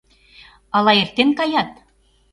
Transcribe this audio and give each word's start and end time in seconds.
Ала 0.77 0.91
эртен 1.01 1.29
каят? 1.37 1.69